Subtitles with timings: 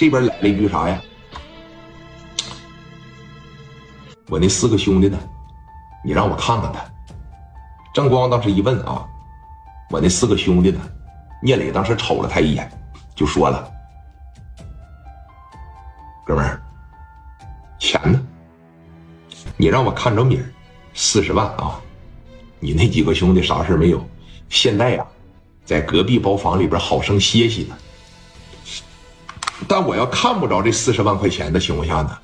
[0.00, 0.98] 这边来了一句啥呀？
[4.30, 5.18] 我那四个兄弟呢？
[6.02, 6.82] 你让我看看他。
[7.92, 9.06] 郑光当时一问啊，
[9.90, 10.80] 我那四个兄弟呢？
[11.42, 12.72] 聂磊当时瞅了他一眼，
[13.14, 13.70] 就说了
[16.24, 16.62] ：“哥们儿，
[17.78, 18.18] 钱呢？
[19.58, 20.50] 你让我看着米儿，
[20.94, 21.78] 四十万啊！
[22.58, 24.02] 你那几个兄弟啥事没有？
[24.48, 25.06] 现在呀，
[25.62, 27.76] 在隔壁包房里边好生歇息呢。
[29.68, 32.18] 但我要看不着这四十万块钱的情况下呢？”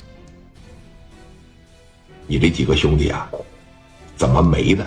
[2.29, 3.31] 你这几个兄弟啊，
[4.17, 4.85] 怎么没的？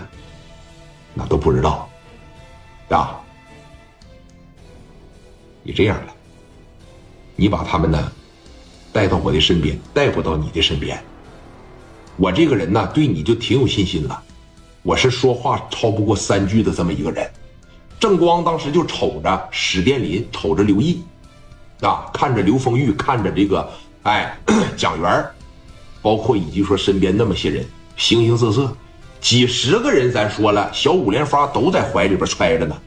[1.14, 1.90] 那都不知道，
[2.90, 3.20] 啊！
[5.64, 6.14] 你这样了，
[7.36, 8.12] 你把他们呢
[8.92, 11.02] 带到我的身边，带不到你的身边。
[12.18, 14.22] 我这个人呢，对你就挺有信心了。
[14.84, 17.30] 我是说话超不过三句的这么一个人。
[18.00, 21.02] 郑光当时就瞅着史殿林，瞅着刘毅，
[21.82, 23.70] 啊，看着刘丰玉，看着这个
[24.04, 24.38] 哎
[24.76, 25.26] 蒋元
[26.02, 28.76] 包括以及说身边那么些人，形形色色，
[29.22, 32.78] 几十个人，咱说了，小五连发都在怀里边揣着呢。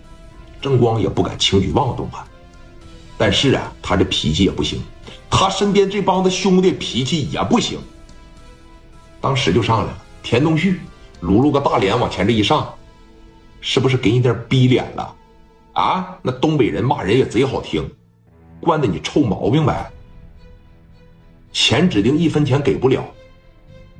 [0.60, 2.26] 郑光也不敢轻举妄动啊。
[3.18, 4.80] 但是啊，他这脾气也不行，
[5.30, 7.78] 他身边这帮子兄弟脾气也不行。
[9.20, 10.80] 当时就上来了，田东旭
[11.20, 12.74] 撸撸个大脸往前这一上，
[13.60, 15.14] 是不是给你点逼脸了？
[15.74, 17.88] 啊，那东北人骂人也贼好听，
[18.62, 19.90] 惯的你臭毛病呗。
[21.52, 23.04] 钱指定一分钱给不了，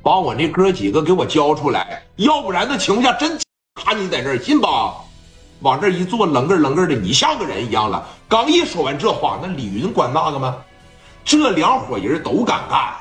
[0.01, 3.37] 把我那哥几个给我交出来，要不然的情况下真
[3.75, 4.95] 卡你在这儿，信吧？
[5.59, 8.05] 往这一坐，楞个楞个的，你像个人一样了。
[8.27, 10.57] 刚一说完这话，那李云管那个吗？
[11.23, 12.95] 这两伙人都敢干，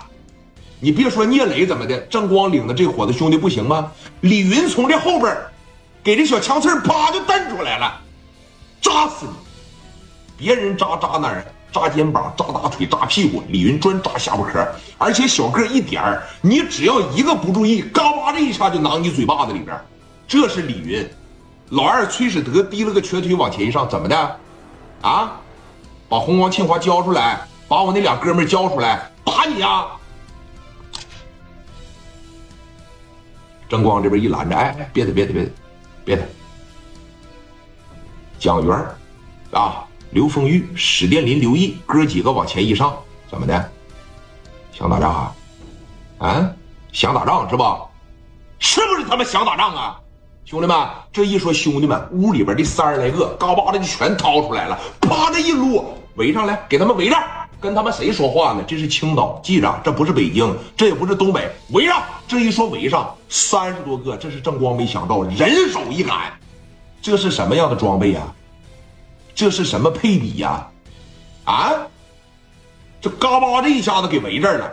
[0.79, 3.91] 你别说聂磊怎么的，正光领的这伙子兄弟不行吗？
[4.21, 5.37] 李云从这后边
[6.05, 8.01] 给这小枪刺啪就蹬出来了，
[8.81, 9.52] 扎死你！
[10.43, 11.45] 别人扎扎哪儿？
[11.73, 14.59] 扎肩膀，扎大腿，扎屁股，李云专扎下巴壳，
[14.99, 19.81] 而且小个一点儿，你只要一个不注意，嘎巴这一下就囊你嘴巴子里边。
[20.27, 21.09] 这是李云，
[21.71, 24.37] 老二崔始德提了个瘸腿往前一上，怎么的？
[25.03, 25.41] 啊，
[26.09, 29.87] 把红光庆华交出来，把我那俩哥们交出来，打你啊！
[33.69, 35.51] 郑光这边一拦着，哎，别的别的别的
[36.05, 36.23] 别的，
[38.41, 38.77] 蒋元
[39.53, 39.87] 啊。
[40.13, 42.95] 刘丰玉、史殿林、刘毅哥几个往前一上，
[43.31, 43.71] 怎么的？
[44.71, 45.35] 想打仗啊？
[46.19, 46.51] 啊？
[46.93, 47.81] 想打仗是吧？
[48.59, 49.99] 是不是他妈想打仗啊？
[50.45, 55.83] 兄弟们，这一说兄弟们，屋里边这三十来个，嘎巴的就全掏出来了，啪的一撸，
[56.17, 57.17] 围上来，给他们围着，
[57.59, 58.63] 跟他们谁说话呢？
[58.69, 62.03] 这是青岛，记着，这不是北京，这也不是东北，围上。
[62.29, 66.39] 这一说围上，三十多个，这是正光没想到，人手一杆，
[67.01, 68.21] 这是什么样的装备呀？
[69.35, 70.67] 这是什么配比呀？
[71.45, 71.73] 啊！
[73.01, 74.73] 这嘎巴这一下子给围这儿了。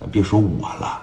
[0.00, 1.00] 咱别说我了，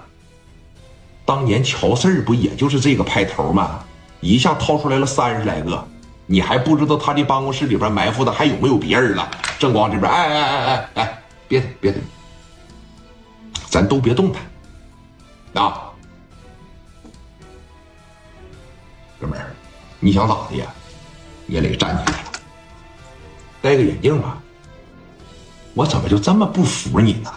[1.24, 3.84] 当年乔四儿不也就是这个派头吗？
[4.22, 5.88] 一下掏出来了三十来个，
[6.26, 9.30] 你还不知道他这办公室里边埋伏的还有没有别人了？
[9.60, 11.94] 正光这边，哎哎哎哎哎，别别，
[13.68, 15.92] 咱都别动弹啊！
[19.20, 19.54] 哥们儿，
[20.00, 20.66] 你想咋的呀？
[21.46, 22.32] 聂磊站起来了。
[23.66, 24.38] 戴个眼镜吧，
[25.74, 27.34] 我怎么就这么不服你呢？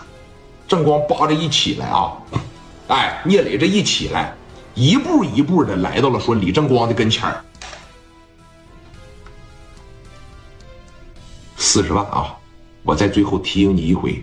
[0.69, 2.13] 正光扒着一起来啊，
[2.89, 4.35] 哎，聂磊这一起来，
[4.75, 7.43] 一步一步的来到了说李正光的跟前儿，
[11.57, 12.37] 四十万啊！
[12.83, 14.23] 我在最后提醒你一回，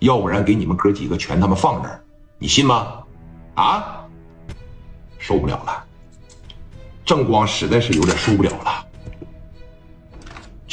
[0.00, 2.02] 要不然给你们哥几个全他妈放这儿，
[2.36, 2.94] 你信吗？
[3.54, 4.04] 啊，
[5.20, 5.84] 受不了了，
[7.04, 8.84] 正光实在是有点受不了了。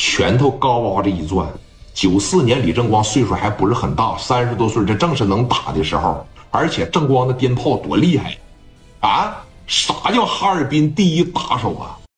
[0.03, 1.45] 拳头高高这一攥，
[1.93, 6.25] 九四年李正光岁数还不是很大，三十多岁，这正是能打的时候。
[6.49, 8.35] 而且正光的鞭炮多厉害，
[9.01, 9.37] 啊！
[9.67, 12.00] 啥叫哈尔滨第一打手啊？